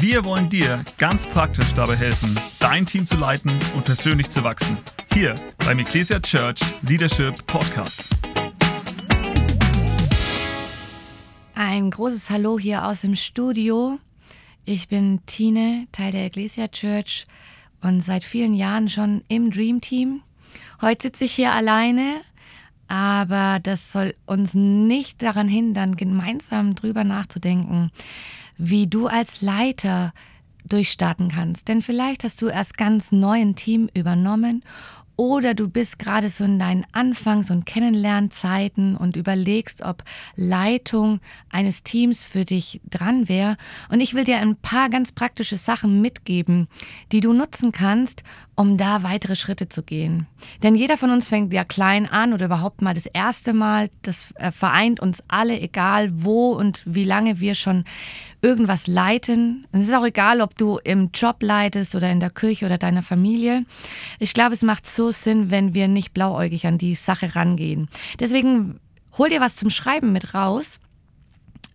Wir 0.00 0.24
wollen 0.24 0.48
dir 0.48 0.82
ganz 0.96 1.26
praktisch 1.26 1.74
dabei 1.74 1.96
helfen, 1.96 2.34
dein 2.58 2.86
Team 2.86 3.04
zu 3.04 3.18
leiten 3.18 3.50
und 3.74 3.84
persönlich 3.84 4.30
zu 4.30 4.42
wachsen. 4.42 4.78
Hier 5.12 5.34
beim 5.66 5.78
Ecclesia 5.80 6.18
Church 6.18 6.60
Leadership 6.80 7.46
Podcast. 7.46 8.08
Ein 11.54 11.90
großes 11.90 12.30
Hallo 12.30 12.58
hier 12.58 12.86
aus 12.86 13.02
dem 13.02 13.16
Studio. 13.16 13.98
Ich 14.64 14.88
bin 14.88 15.20
Tine, 15.26 15.86
Teil 15.92 16.12
der 16.12 16.24
Ecclesia 16.24 16.68
Church 16.68 17.26
und 17.82 18.00
seit 18.00 18.24
vielen 18.24 18.54
Jahren 18.54 18.88
schon 18.88 19.22
im 19.28 19.50
Dream 19.50 19.82
Team. 19.82 20.22
Heute 20.80 21.08
sitze 21.08 21.24
ich 21.24 21.32
hier 21.32 21.52
alleine, 21.52 22.22
aber 22.92 23.58
das 23.62 23.90
soll 23.90 24.14
uns 24.26 24.52
nicht 24.52 25.22
daran 25.22 25.48
hindern, 25.48 25.96
gemeinsam 25.96 26.74
drüber 26.74 27.04
nachzudenken, 27.04 27.90
wie 28.58 28.86
du 28.86 29.06
als 29.06 29.40
Leiter 29.40 30.12
durchstarten 30.68 31.28
kannst. 31.28 31.68
Denn 31.68 31.80
vielleicht 31.80 32.22
hast 32.22 32.42
du 32.42 32.48
erst 32.48 32.76
ganz 32.76 33.10
neu 33.10 33.40
ein 33.40 33.56
Team 33.56 33.88
übernommen 33.94 34.62
oder 35.22 35.54
du 35.54 35.68
bist 35.68 36.00
gerade 36.00 36.28
so 36.28 36.42
in 36.42 36.58
deinen 36.58 36.84
Anfangs- 36.90 37.52
und 37.52 37.64
Kennenlernzeiten 37.64 38.96
und 38.96 39.14
überlegst, 39.14 39.82
ob 39.82 40.02
Leitung 40.34 41.20
eines 41.48 41.84
Teams 41.84 42.24
für 42.24 42.44
dich 42.44 42.80
dran 42.90 43.28
wäre. 43.28 43.56
Und 43.88 44.00
ich 44.00 44.14
will 44.14 44.24
dir 44.24 44.38
ein 44.38 44.56
paar 44.56 44.90
ganz 44.90 45.12
praktische 45.12 45.56
Sachen 45.56 46.00
mitgeben, 46.02 46.66
die 47.12 47.20
du 47.20 47.32
nutzen 47.32 47.70
kannst, 47.70 48.24
um 48.56 48.76
da 48.76 49.04
weitere 49.04 49.36
Schritte 49.36 49.68
zu 49.68 49.84
gehen. 49.84 50.26
Denn 50.64 50.74
jeder 50.74 50.96
von 50.96 51.10
uns 51.10 51.28
fängt 51.28 51.54
ja 51.54 51.62
klein 51.62 52.10
an 52.10 52.32
oder 52.32 52.46
überhaupt 52.46 52.82
mal 52.82 52.92
das 52.92 53.06
erste 53.06 53.52
Mal. 53.52 53.90
Das 54.02 54.32
äh, 54.34 54.50
vereint 54.50 54.98
uns 54.98 55.22
alle, 55.28 55.60
egal 55.60 56.08
wo 56.12 56.50
und 56.50 56.82
wie 56.84 57.04
lange 57.04 57.38
wir 57.38 57.54
schon 57.54 57.84
irgendwas 58.42 58.88
leiten. 58.88 59.66
es 59.72 59.86
ist 59.86 59.94
auch 59.94 60.04
egal, 60.04 60.40
ob 60.40 60.56
du 60.56 60.78
im 60.82 61.10
Job 61.14 61.36
leitest 61.42 61.94
oder 61.94 62.10
in 62.10 62.20
der 62.20 62.30
Kirche 62.30 62.66
oder 62.66 62.76
deiner 62.76 63.02
Familie. 63.02 63.64
Ich 64.18 64.34
glaube, 64.34 64.52
es 64.52 64.62
macht 64.62 64.84
so 64.84 65.10
Sinn, 65.10 65.50
wenn 65.50 65.74
wir 65.74 65.86
nicht 65.86 66.12
blauäugig 66.12 66.66
an 66.66 66.76
die 66.76 66.96
Sache 66.96 67.36
rangehen. 67.36 67.88
Deswegen 68.18 68.80
hol 69.16 69.28
dir 69.30 69.40
was 69.40 69.56
zum 69.56 69.70
Schreiben 69.70 70.12
mit 70.12 70.34
raus 70.34 70.80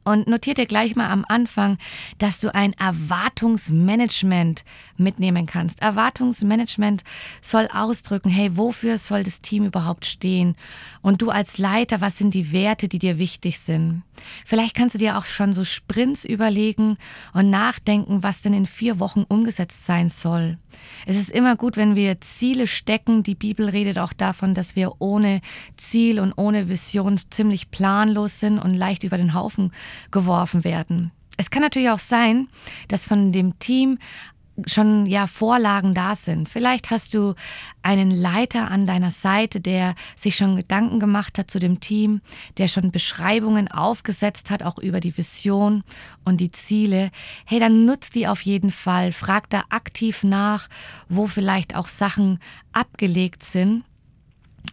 und 0.08 0.26
notiert 0.26 0.58
dir 0.58 0.66
gleich 0.66 0.96
mal 0.96 1.10
am 1.10 1.26
Anfang, 1.28 1.78
dass 2.18 2.40
du 2.40 2.56
ein 2.56 2.72
Erwartungsmanagement 2.74 4.64
mitnehmen 4.96 5.46
kannst. 5.46 5.82
Erwartungsmanagement 5.82 7.04
soll 7.42 7.68
ausdrücken, 7.74 8.30
hey, 8.30 8.56
wofür 8.56 8.98
soll 8.98 9.24
das 9.24 9.42
Team 9.42 9.66
überhaupt 9.66 10.06
stehen? 10.06 10.56
Und 11.02 11.22
du 11.22 11.30
als 11.30 11.58
Leiter, 11.58 12.00
was 12.00 12.18
sind 12.18 12.34
die 12.34 12.54
Werte, 12.54 12.88
die 12.88 13.00
dir 13.00 13.18
wichtig 13.18 13.60
sind? 13.60 14.04
Vielleicht 14.46 14.76
kannst 14.76 14.96
du 14.96 15.00
dir 15.00 15.18
auch 15.18 15.26
schon 15.26 15.54
so 15.54 15.64
Sprints 15.64 16.24
überlegen 16.26 16.98
und 17.34 17.50
nachdenken, 17.50 18.24
was 18.24 18.42
denn 18.42 18.54
in 18.54 18.66
vier 18.66 19.00
Wochen 19.00 19.26
umgesetzt 19.28 19.86
sein 19.86 20.10
soll. 20.10 20.58
Es 21.06 21.18
ist 21.18 21.32
immer 21.32 21.56
gut, 21.56 21.78
wenn 21.78 21.96
wir 21.96 22.22
Ziele 22.22 22.68
stecken. 22.68 23.24
Die 23.24 23.36
Bibel 23.36 23.70
redet 23.70 23.98
auch 23.98 24.14
davon, 24.14 24.54
dass 24.54 24.76
wir 24.76 24.94
ohne 25.00 25.42
Ziel 25.76 26.20
und 26.20 26.34
ohne 26.38 26.70
Vision 26.70 27.20
ziemlich 27.30 27.72
planlos 27.72 28.40
sind 28.40 28.60
und 28.60 28.74
leicht 28.74 29.04
über 29.04 29.18
den 29.18 29.34
Haufen 29.34 29.72
geworfen 30.12 30.64
werden. 30.64 31.12
Es 31.38 31.50
kann 31.52 31.62
natürlich 31.62 31.90
auch 31.90 32.00
sein, 32.00 32.48
dass 32.88 33.06
von 33.06 33.32
dem 33.32 33.60
Team 33.60 34.00
schon 34.66 35.06
ja 35.06 35.28
Vorlagen 35.28 35.94
da 35.94 36.16
sind. 36.16 36.50
Vielleicht 36.50 36.90
hast 36.90 37.14
du 37.14 37.36
einen 37.84 38.10
Leiter 38.10 38.72
an 38.72 38.88
deiner 38.88 39.12
Seite, 39.12 39.62
der 39.62 39.94
sich 40.16 40.36
schon 40.36 40.56
Gedanken 40.56 41.00
gemacht 41.00 41.38
hat 41.38 41.52
zu 41.52 41.60
dem 41.60 41.80
Team, 41.80 42.22
der 42.58 42.68
schon 42.68 42.92
Beschreibungen 42.92 43.68
aufgesetzt 43.68 44.50
hat, 44.50 44.64
auch 44.64 44.80
über 44.80 45.00
die 45.00 45.16
Vision 45.16 45.84
und 46.26 46.42
die 46.42 46.52
Ziele. 46.52 47.12
Hey, 47.46 47.60
dann 47.60 47.86
nutzt 47.86 48.16
die 48.16 48.28
auf 48.28 48.42
jeden 48.42 48.72
Fall. 48.72 49.12
Frag 49.12 49.50
da 49.52 49.64
aktiv 49.70 50.24
nach, 50.24 50.68
wo 51.08 51.28
vielleicht 51.28 51.76
auch 51.76 51.88
Sachen 51.88 52.40
abgelegt 52.72 53.44
sind. 53.44 53.84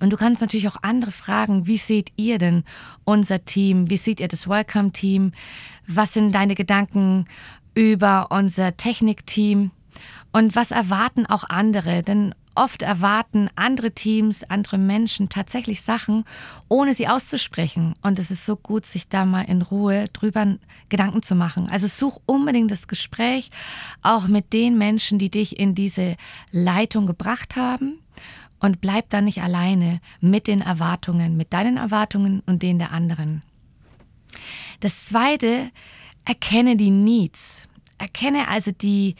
Und 0.00 0.12
du 0.12 0.16
kannst 0.16 0.40
natürlich 0.40 0.68
auch 0.68 0.76
andere 0.82 1.12
fragen, 1.12 1.66
wie 1.66 1.76
seht 1.76 2.12
ihr 2.16 2.38
denn 2.38 2.64
unser 3.04 3.44
Team? 3.44 3.90
Wie 3.90 3.96
seht 3.96 4.20
ihr 4.20 4.28
das 4.28 4.48
Welcome-Team? 4.48 5.32
Was 5.86 6.14
sind 6.14 6.34
deine 6.34 6.54
Gedanken 6.54 7.26
über 7.74 8.28
unser 8.30 8.76
Technikteam? 8.76 9.70
Und 10.32 10.56
was 10.56 10.72
erwarten 10.72 11.26
auch 11.26 11.44
andere? 11.48 12.02
Denn 12.02 12.34
oft 12.56 12.82
erwarten 12.82 13.48
andere 13.56 13.92
Teams, 13.92 14.44
andere 14.44 14.78
Menschen 14.78 15.28
tatsächlich 15.28 15.82
Sachen, 15.82 16.24
ohne 16.68 16.94
sie 16.94 17.08
auszusprechen. 17.08 17.94
Und 18.02 18.18
es 18.18 18.30
ist 18.30 18.46
so 18.46 18.56
gut, 18.56 18.84
sich 18.86 19.08
da 19.08 19.24
mal 19.24 19.42
in 19.42 19.62
Ruhe 19.62 20.06
drüber 20.12 20.56
Gedanken 20.88 21.22
zu 21.22 21.34
machen. 21.34 21.68
Also 21.68 21.86
such 21.86 22.20
unbedingt 22.26 22.70
das 22.70 22.88
Gespräch, 22.88 23.50
auch 24.02 24.26
mit 24.26 24.52
den 24.52 24.76
Menschen, 24.78 25.18
die 25.18 25.30
dich 25.30 25.58
in 25.58 25.74
diese 25.74 26.16
Leitung 26.50 27.06
gebracht 27.06 27.56
haben 27.56 28.00
und 28.64 28.80
bleib 28.80 29.10
da 29.10 29.20
nicht 29.20 29.42
alleine 29.42 30.00
mit 30.20 30.46
den 30.46 30.62
Erwartungen, 30.62 31.36
mit 31.36 31.52
deinen 31.52 31.76
Erwartungen 31.76 32.42
und 32.46 32.62
denen 32.62 32.78
der 32.78 32.92
anderen. 32.92 33.42
Das 34.80 35.04
zweite, 35.04 35.70
erkenne 36.24 36.74
die 36.74 36.90
Needs. 36.90 37.68
Erkenne 37.98 38.48
also 38.48 38.70
die, 38.72 39.16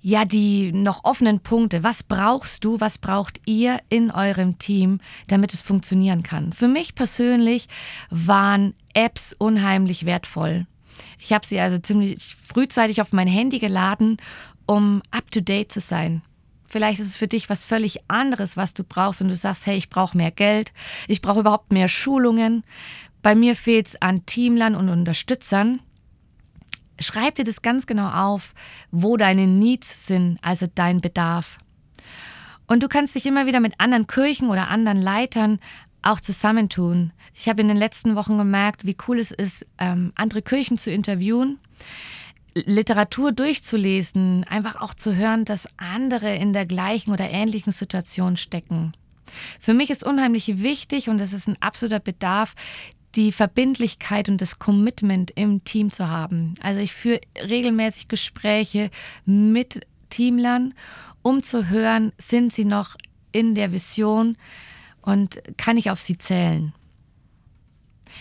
ja, 0.00 0.24
die 0.24 0.72
noch 0.72 1.04
offenen 1.04 1.38
Punkte. 1.38 1.84
Was 1.84 2.02
brauchst 2.02 2.64
du, 2.64 2.80
was 2.80 2.98
braucht 2.98 3.40
ihr 3.46 3.78
in 3.90 4.10
eurem 4.10 4.58
Team, 4.58 4.98
damit 5.28 5.54
es 5.54 5.60
funktionieren 5.60 6.24
kann? 6.24 6.52
Für 6.52 6.66
mich 6.66 6.96
persönlich 6.96 7.68
waren 8.10 8.74
Apps 8.92 9.36
unheimlich 9.38 10.04
wertvoll. 10.04 10.66
Ich 11.20 11.32
habe 11.32 11.46
sie 11.46 11.60
also 11.60 11.78
ziemlich 11.78 12.34
frühzeitig 12.42 13.00
auf 13.00 13.12
mein 13.12 13.28
Handy 13.28 13.60
geladen, 13.60 14.16
um 14.66 15.00
up-to-date 15.12 15.70
zu 15.70 15.78
sein. 15.78 16.22
Vielleicht 16.70 17.00
ist 17.00 17.08
es 17.08 17.16
für 17.16 17.26
dich 17.26 17.50
was 17.50 17.64
völlig 17.64 17.98
anderes, 18.06 18.56
was 18.56 18.74
du 18.74 18.84
brauchst 18.84 19.20
und 19.20 19.28
du 19.28 19.34
sagst, 19.34 19.66
hey, 19.66 19.76
ich 19.76 19.90
brauche 19.90 20.16
mehr 20.16 20.30
Geld, 20.30 20.72
ich 21.08 21.20
brauche 21.20 21.40
überhaupt 21.40 21.72
mehr 21.72 21.88
Schulungen. 21.88 22.62
Bei 23.22 23.34
mir 23.34 23.56
fehlt 23.56 23.88
es 23.88 24.00
an 24.00 24.24
Teamlern 24.24 24.76
und 24.76 24.88
Unterstützern. 24.88 25.80
Schreib 27.00 27.34
dir 27.34 27.44
das 27.44 27.62
ganz 27.62 27.86
genau 27.86 28.08
auf, 28.10 28.54
wo 28.92 29.16
deine 29.16 29.48
Needs 29.48 30.06
sind, 30.06 30.38
also 30.42 30.66
dein 30.72 31.00
Bedarf. 31.00 31.58
Und 32.68 32.84
du 32.84 32.88
kannst 32.88 33.16
dich 33.16 33.26
immer 33.26 33.46
wieder 33.46 33.58
mit 33.58 33.74
anderen 33.78 34.06
Kirchen 34.06 34.48
oder 34.48 34.68
anderen 34.68 35.02
Leitern 35.02 35.58
auch 36.02 36.20
zusammentun. 36.20 37.12
Ich 37.34 37.48
habe 37.48 37.62
in 37.62 37.68
den 37.68 37.76
letzten 37.76 38.14
Wochen 38.14 38.38
gemerkt, 38.38 38.86
wie 38.86 38.96
cool 39.08 39.18
es 39.18 39.32
ist, 39.32 39.66
ähm, 39.78 40.12
andere 40.14 40.40
Kirchen 40.40 40.78
zu 40.78 40.92
interviewen 40.92 41.58
Literatur 42.54 43.32
durchzulesen, 43.32 44.44
einfach 44.44 44.80
auch 44.80 44.94
zu 44.94 45.14
hören, 45.16 45.44
dass 45.44 45.68
andere 45.76 46.34
in 46.36 46.52
der 46.52 46.66
gleichen 46.66 47.12
oder 47.12 47.30
ähnlichen 47.30 47.72
Situation 47.72 48.36
stecken. 48.36 48.92
Für 49.58 49.74
mich 49.74 49.90
ist 49.90 50.04
unheimlich 50.04 50.60
wichtig 50.60 51.08
und 51.08 51.20
es 51.20 51.32
ist 51.32 51.46
ein 51.48 51.60
absoluter 51.60 52.00
Bedarf, 52.00 52.54
die 53.14 53.32
Verbindlichkeit 53.32 54.28
und 54.28 54.40
das 54.40 54.58
Commitment 54.58 55.32
im 55.34 55.64
Team 55.64 55.90
zu 55.90 56.08
haben. 56.08 56.54
Also 56.62 56.80
ich 56.80 56.92
führe 56.92 57.20
regelmäßig 57.36 58.08
Gespräche 58.08 58.90
mit 59.24 59.86
Teamlern, 60.10 60.74
um 61.22 61.42
zu 61.42 61.68
hören, 61.68 62.12
sind 62.18 62.52
sie 62.52 62.64
noch 62.64 62.96
in 63.32 63.54
der 63.54 63.72
Vision 63.72 64.36
und 65.02 65.40
kann 65.56 65.76
ich 65.76 65.90
auf 65.90 66.00
sie 66.00 66.18
zählen. 66.18 66.72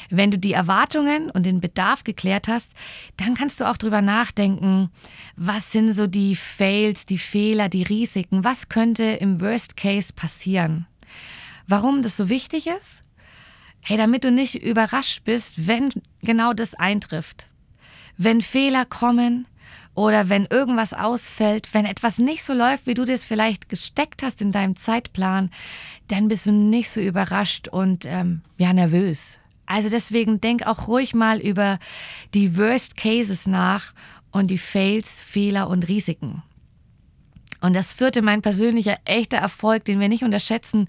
Wenn 0.10 0.32
du 0.32 0.38
die 0.38 0.54
Erwartungen 0.54 1.30
und 1.32 1.46
den 1.46 1.62
Bedarf 1.62 2.04
geklärt 2.04 2.48
hast, 2.48 2.72
dann 3.18 3.36
kannst 3.36 3.60
du 3.60 3.70
auch 3.70 3.78
drüber 3.78 4.02
nachdenken, 4.02 4.90
was 5.36 5.72
sind 5.72 5.94
so 5.94 6.08
die 6.08 6.36
Fails, 6.36 7.06
die 7.06 7.18
Fehler, 7.18 7.70
die 7.70 7.84
Risiken, 7.84 8.44
was 8.44 8.70
könnte 8.70 9.04
im 9.04 9.42
Worst 9.42 9.78
Case 9.78 10.14
passieren. 10.14 10.88
Warum 11.68 12.02
das 12.02 12.18
so 12.18 12.30
wichtig 12.30 12.68
ist? 12.68 13.04
Hey, 13.82 13.98
damit 13.98 14.24
du 14.24 14.32
nicht 14.32 14.56
überrascht 14.56 15.24
bist, 15.24 15.68
wenn 15.68 15.90
genau 16.22 16.54
das 16.54 16.74
eintrifft. 16.74 17.48
Wenn 18.18 18.42
Fehler 18.42 18.86
kommen, 18.86 19.46
oder 20.00 20.30
wenn 20.30 20.46
irgendwas 20.46 20.94
ausfällt, 20.94 21.74
wenn 21.74 21.86
etwas 21.86 22.20
nicht 22.20 22.44
so 22.44 22.54
läuft, 22.54 22.88
wie 22.88 22.94
du 22.94 23.04
das 23.04 23.26
vielleicht 23.26 23.68
gesteckt 23.68 24.24
hast 24.24 24.42
in 24.42 24.54
deinem 24.54 24.78
Zeitplan, 24.78 25.50
dann 26.08 26.30
bist 26.30 26.46
du 26.46 26.54
nicht 26.54 26.90
so 26.90 27.02
überrascht 27.02 27.68
und 27.68 28.06
ähm, 28.06 28.42
ja 28.58 28.72
nervös. 28.72 29.40
Also 29.70 29.90
deswegen 29.90 30.42
denk 30.42 30.66
auch 30.66 30.88
ruhig 30.88 31.14
mal 31.14 31.40
über 31.40 31.78
die 32.34 32.58
Worst 32.58 32.98
Cases 32.98 33.46
nach 33.46 33.94
und 34.32 34.48
die 34.48 34.58
Fails, 34.58 35.22
Fehler 35.22 35.70
und 35.70 35.88
Risiken. 35.88 36.42
Und 37.62 37.74
das 37.76 37.94
führte 37.94 38.22
mein 38.22 38.42
persönlicher 38.42 38.98
echter 39.06 39.38
Erfolg, 39.38 39.86
den 39.86 40.00
wir 40.00 40.08
nicht 40.08 40.24
unterschätzen 40.24 40.88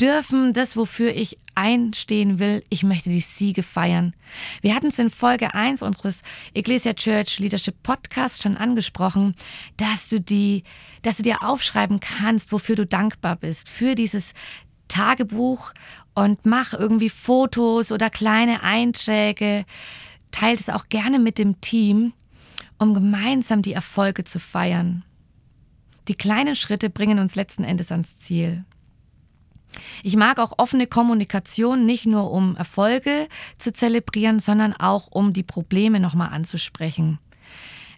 dürfen, 0.00 0.52
das, 0.52 0.76
wofür 0.76 1.14
ich 1.14 1.38
einstehen 1.54 2.38
will. 2.38 2.62
Ich 2.68 2.84
möchte 2.84 3.10
die 3.10 3.20
Siege 3.20 3.62
feiern. 3.62 4.14
Wir 4.60 4.74
hatten 4.74 4.88
es 4.88 4.98
in 4.98 5.10
Folge 5.10 5.54
1 5.54 5.82
unseres 5.82 6.22
Ecclesia 6.54 6.92
Church 6.92 7.38
Leadership 7.40 7.82
Podcasts 7.82 8.42
schon 8.42 8.56
angesprochen, 8.56 9.34
dass 9.76 10.08
du 10.08 10.20
die, 10.20 10.62
dass 11.02 11.16
du 11.16 11.22
dir 11.22 11.42
aufschreiben 11.42 11.98
kannst, 11.98 12.52
wofür 12.52 12.76
du 12.76 12.86
dankbar 12.86 13.36
bist. 13.36 13.68
Für 13.68 13.94
dieses 13.94 14.34
Tagebuch 14.90 15.72
und 16.14 16.44
mach 16.44 16.74
irgendwie 16.74 17.08
Fotos 17.08 17.92
oder 17.92 18.10
kleine 18.10 18.62
Einträge. 18.62 19.64
Teilt 20.32 20.60
es 20.60 20.68
auch 20.68 20.90
gerne 20.90 21.18
mit 21.18 21.38
dem 21.38 21.60
Team. 21.62 22.12
um 22.80 22.94
gemeinsam 22.94 23.60
die 23.60 23.74
Erfolge 23.74 24.24
zu 24.24 24.40
feiern. 24.40 25.04
Die 26.08 26.14
kleinen 26.14 26.56
Schritte 26.56 26.88
bringen 26.88 27.18
uns 27.18 27.36
letzten 27.36 27.62
Endes 27.62 27.92
ans 27.92 28.18
Ziel. 28.18 28.64
Ich 30.02 30.16
mag 30.16 30.40
auch 30.40 30.54
offene 30.56 30.86
Kommunikation 30.86 31.84
nicht 31.86 32.06
nur 32.06 32.32
um 32.32 32.56
Erfolge 32.56 33.28
zu 33.58 33.72
zelebrieren, 33.72 34.40
sondern 34.40 34.72
auch 34.72 35.08
um 35.10 35.34
die 35.34 35.42
Probleme 35.42 36.00
nochmal 36.00 36.30
anzusprechen. 36.30 37.18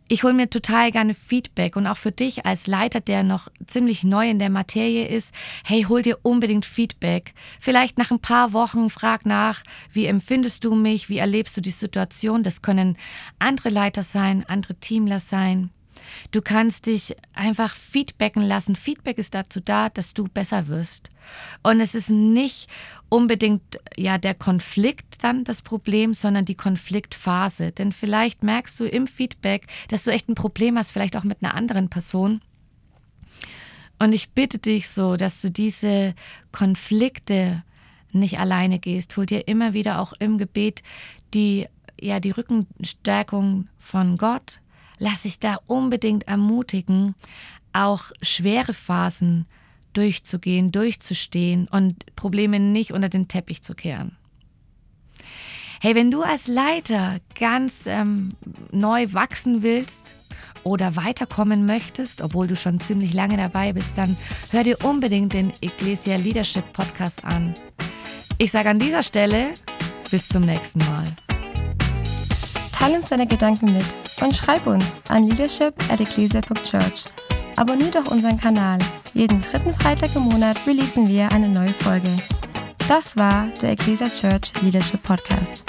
Ich 0.08 0.24
hole 0.24 0.34
mir 0.34 0.50
total 0.50 0.90
gerne 0.90 1.14
Feedback 1.14 1.76
und 1.76 1.86
auch 1.86 1.96
für 1.96 2.12
dich 2.12 2.44
als 2.44 2.66
Leiter, 2.66 3.00
der 3.00 3.22
noch 3.22 3.48
ziemlich 3.66 4.04
neu 4.04 4.28
in 4.28 4.38
der 4.38 4.50
Materie 4.50 5.06
ist, 5.06 5.32
hey, 5.64 5.84
hol 5.88 6.02
dir 6.02 6.18
unbedingt 6.22 6.66
Feedback. 6.66 7.32
Vielleicht 7.60 7.96
nach 7.98 8.10
ein 8.10 8.20
paar 8.20 8.52
Wochen 8.52 8.90
frag 8.90 9.24
nach, 9.24 9.62
wie 9.92 10.06
empfindest 10.06 10.64
du 10.64 10.74
mich, 10.74 11.08
wie 11.08 11.18
erlebst 11.18 11.56
du 11.56 11.60
die 11.60 11.70
Situation. 11.70 12.42
Das 12.42 12.62
können 12.62 12.96
andere 13.38 13.70
Leiter 13.70 14.02
sein, 14.02 14.44
andere 14.46 14.74
Teamler 14.74 15.20
sein. 15.20 15.70
Du 16.30 16.42
kannst 16.42 16.86
dich 16.86 17.16
einfach 17.34 17.74
feedbacken 17.74 18.42
lassen. 18.42 18.76
Feedback 18.76 19.18
ist 19.18 19.34
dazu 19.34 19.60
da, 19.60 19.88
dass 19.88 20.14
du 20.14 20.24
besser 20.24 20.68
wirst. 20.68 21.10
Und 21.62 21.80
es 21.80 21.94
ist 21.94 22.10
nicht 22.10 22.68
unbedingt 23.08 23.78
ja 23.96 24.18
der 24.18 24.34
Konflikt 24.34 25.22
dann 25.22 25.44
das 25.44 25.62
Problem, 25.62 26.14
sondern 26.14 26.44
die 26.44 26.54
Konfliktphase. 26.54 27.72
Denn 27.72 27.92
vielleicht 27.92 28.42
merkst 28.42 28.78
du 28.80 28.84
im 28.84 29.06
Feedback, 29.06 29.66
dass 29.88 30.04
du 30.04 30.10
echt 30.10 30.28
ein 30.28 30.34
Problem 30.34 30.78
hast, 30.78 30.90
vielleicht 30.90 31.16
auch 31.16 31.24
mit 31.24 31.42
einer 31.42 31.54
anderen 31.54 31.88
Person. 31.88 32.40
Und 33.98 34.12
ich 34.12 34.30
bitte 34.30 34.58
dich 34.58 34.88
so, 34.88 35.16
dass 35.16 35.40
du 35.40 35.50
diese 35.50 36.14
Konflikte 36.50 37.62
nicht 38.12 38.38
alleine 38.38 38.78
gehst. 38.78 39.16
Hol 39.16 39.26
dir 39.26 39.46
immer 39.46 39.74
wieder 39.74 40.00
auch 40.00 40.12
im 40.18 40.38
Gebet 40.38 40.82
die 41.34 41.66
ja 42.00 42.20
die 42.20 42.32
Rückenstärkung 42.32 43.68
von 43.78 44.16
Gott, 44.16 44.60
lass 45.02 45.22
dich 45.22 45.40
da 45.40 45.58
unbedingt 45.66 46.28
ermutigen, 46.28 47.16
auch 47.72 48.12
schwere 48.22 48.72
Phasen 48.72 49.46
durchzugehen, 49.94 50.70
durchzustehen 50.70 51.66
und 51.68 52.14
Probleme 52.14 52.60
nicht 52.60 52.92
unter 52.92 53.08
den 53.08 53.26
Teppich 53.26 53.62
zu 53.62 53.74
kehren. 53.74 54.16
Hey, 55.80 55.96
wenn 55.96 56.12
du 56.12 56.22
als 56.22 56.46
Leiter 56.46 57.18
ganz 57.38 57.86
ähm, 57.86 58.34
neu 58.70 59.12
wachsen 59.12 59.64
willst 59.64 60.14
oder 60.62 60.94
weiterkommen 60.94 61.66
möchtest, 61.66 62.22
obwohl 62.22 62.46
du 62.46 62.54
schon 62.54 62.78
ziemlich 62.78 63.12
lange 63.12 63.36
dabei 63.36 63.72
bist, 63.72 63.98
dann 63.98 64.16
hör 64.52 64.62
dir 64.62 64.84
unbedingt 64.84 65.34
den 65.34 65.52
Ecclesia 65.60 66.14
Leadership 66.14 66.72
Podcast 66.72 67.24
an. 67.24 67.54
Ich 68.38 68.52
sage 68.52 68.70
an 68.70 68.78
dieser 68.78 69.02
Stelle 69.02 69.52
bis 70.12 70.28
zum 70.28 70.44
nächsten 70.44 70.78
Mal. 70.78 71.04
Teil 72.70 72.92
uns 72.94 73.08
deine 73.08 73.26
Gedanken 73.26 73.72
mit 73.72 73.84
und 74.22 74.36
schreib 74.36 74.66
uns 74.66 75.00
an 75.08 75.28
leadership 75.28 75.74
at 75.90 76.00
ecclesia.church. 76.00 77.04
Abonnier 77.56 77.90
doch 77.90 78.10
unseren 78.10 78.38
Kanal. 78.38 78.78
Jeden 79.14 79.40
dritten 79.42 79.74
Freitag 79.74 80.14
im 80.16 80.22
Monat 80.22 80.56
releasen 80.66 81.08
wir 81.08 81.30
eine 81.32 81.48
neue 81.48 81.74
Folge. 81.74 82.08
Das 82.88 83.16
war 83.16 83.48
der 83.60 83.72
Ecclesia 83.72 84.08
Church 84.08 84.52
Leadership 84.62 85.02
Podcast. 85.02 85.64